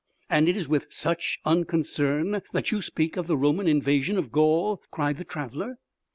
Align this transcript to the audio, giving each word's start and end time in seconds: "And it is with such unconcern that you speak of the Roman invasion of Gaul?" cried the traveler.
"And 0.31 0.49
it 0.49 0.57
is 0.57 0.67
with 0.67 0.87
such 0.89 1.37
unconcern 1.45 2.41
that 2.53 2.71
you 2.71 2.81
speak 2.81 3.17
of 3.17 3.27
the 3.27 3.37
Roman 3.37 3.67
invasion 3.67 4.17
of 4.17 4.31
Gaul?" 4.31 4.81
cried 4.89 5.17
the 5.17 5.23
traveler. 5.23 5.77